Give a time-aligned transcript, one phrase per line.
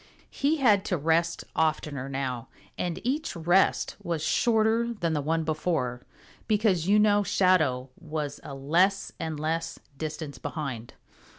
[0.31, 6.01] He had to rest oftener now, and each rest was shorter than the one before,
[6.47, 10.95] because, you know, Shadow was a less and less distance behind.